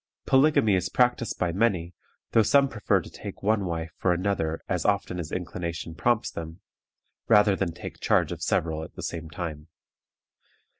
Polygamy 0.25 0.73
is 0.73 0.89
practiced 0.89 1.37
by 1.37 1.51
many, 1.51 1.93
though 2.31 2.41
some 2.41 2.67
prefer 2.67 3.01
to 3.01 3.09
take 3.11 3.43
one 3.43 3.65
wife 3.65 3.91
for 3.99 4.13
another 4.13 4.59
as 4.67 4.83
often 4.83 5.19
as 5.19 5.31
inclination 5.31 5.93
prompts 5.93 6.31
them, 6.31 6.59
rather 7.27 7.55
than 7.55 7.71
take 7.71 7.99
charge 7.99 8.31
of 8.31 8.41
several 8.41 8.81
at 8.83 8.95
the 8.95 9.03
same 9.03 9.29
time. 9.29 9.67